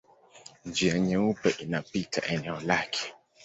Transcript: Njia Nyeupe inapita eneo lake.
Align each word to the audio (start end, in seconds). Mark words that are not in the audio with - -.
Njia 0.65 0.99
Nyeupe 0.99 1.49
inapita 1.49 2.21
eneo 2.25 2.59
lake. 2.59 3.13